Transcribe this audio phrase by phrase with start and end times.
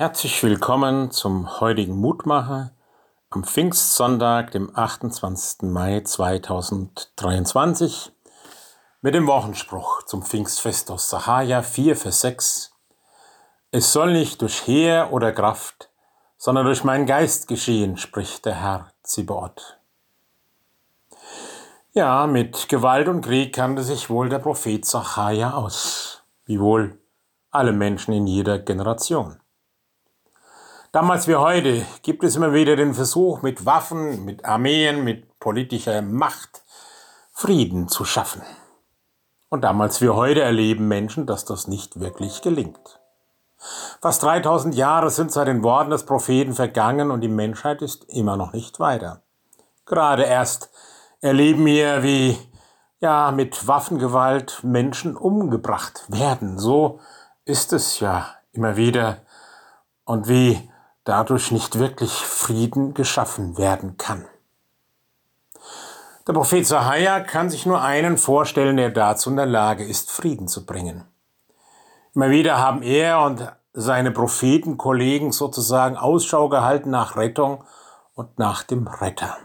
[0.00, 2.72] Herzlich willkommen zum heutigen Mutmacher
[3.28, 5.70] am Pfingstsonntag, dem 28.
[5.70, 8.10] Mai 2023,
[9.02, 12.72] mit dem Wochenspruch zum Pfingstfest aus Sahaja 4, Vers 6.
[13.72, 15.90] Es soll nicht durch Heer oder Kraft,
[16.38, 19.76] sondern durch meinen Geist geschehen, spricht der Herr Zibaoth.
[21.92, 26.98] Ja, mit Gewalt und Krieg kannte sich wohl der Prophet Sachaja aus, wie wohl
[27.50, 29.39] alle Menschen in jeder Generation.
[30.92, 36.02] Damals wie heute gibt es immer wieder den Versuch, mit Waffen, mit Armeen, mit politischer
[36.02, 36.64] Macht
[37.32, 38.42] Frieden zu schaffen.
[39.50, 42.98] Und damals wie heute erleben Menschen, dass das nicht wirklich gelingt.
[44.00, 48.36] Fast 3000 Jahre sind seit den Worten des Propheten vergangen und die Menschheit ist immer
[48.36, 49.22] noch nicht weiter.
[49.86, 50.70] Gerade erst
[51.20, 52.36] erleben wir, wie
[52.98, 56.58] ja mit Waffengewalt Menschen umgebracht werden.
[56.58, 56.98] So
[57.44, 59.18] ist es ja immer wieder.
[60.04, 60.69] Und wie
[61.04, 64.26] dadurch nicht wirklich Frieden geschaffen werden kann.
[66.26, 70.48] Der Prophet Sahaja kann sich nur einen vorstellen, der dazu in der Lage ist, Frieden
[70.48, 71.04] zu bringen.
[72.14, 77.64] Immer wieder haben er und seine Prophetenkollegen sozusagen Ausschau gehalten nach Rettung
[78.14, 79.36] und nach dem Retter.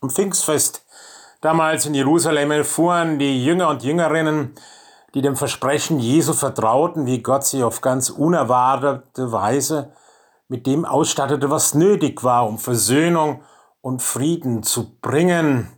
[0.00, 0.84] Am Pfingstfest
[1.40, 4.54] damals in Jerusalem erfuhren die Jünger und Jüngerinnen,
[5.14, 9.92] die dem Versprechen Jesu vertrauten, wie Gott sie auf ganz unerwartete Weise
[10.48, 13.42] mit dem ausstattete, was nötig war, um Versöhnung
[13.80, 15.70] und Frieden zu bringen,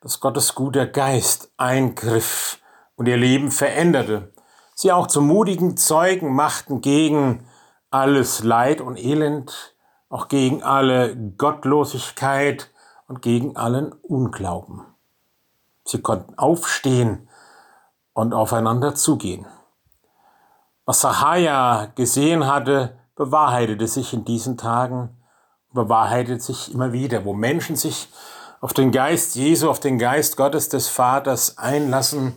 [0.00, 2.58] dass Gottes guter Geist eingriff
[2.96, 4.32] und ihr Leben veränderte,
[4.74, 7.46] sie auch zu mutigen Zeugen machten gegen
[7.90, 9.74] alles Leid und Elend,
[10.08, 12.70] auch gegen alle Gottlosigkeit
[13.08, 14.86] und gegen allen Unglauben.
[15.84, 17.28] Sie konnten aufstehen
[18.12, 19.46] und aufeinander zugehen.
[20.84, 25.08] Was Sahaja gesehen hatte, bewahrheitete sich in diesen Tagen,
[25.72, 28.08] bewahrheitet sich immer wieder, wo Menschen sich
[28.60, 32.36] auf den Geist Jesu, auf den Geist Gottes des Vaters einlassen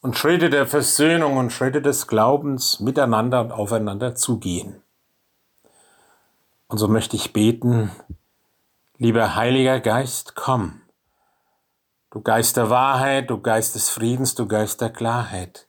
[0.00, 4.82] und Schritte der Versöhnung und Schritte des Glaubens miteinander und aufeinander zugehen.
[6.68, 7.90] Und so möchte ich beten,
[8.98, 10.82] lieber Heiliger Geist, komm.
[12.10, 15.67] Du Geist der Wahrheit, du Geist des Friedens, du Geist der Klarheit.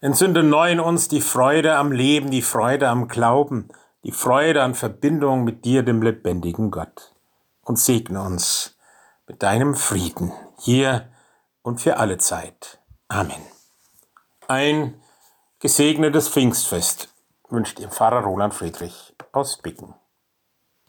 [0.00, 3.68] Entzünde neu in uns die Freude am Leben, die Freude am Glauben,
[4.04, 7.16] die Freude an Verbindung mit dir, dem lebendigen Gott.
[7.62, 8.76] Und segne uns
[9.26, 11.08] mit deinem Frieden hier
[11.62, 12.78] und für alle Zeit.
[13.08, 13.42] Amen.
[14.46, 15.02] Ein
[15.58, 17.12] gesegnetes Pfingstfest
[17.48, 19.94] wünscht ihr Pfarrer Roland Friedrich aus Bicken.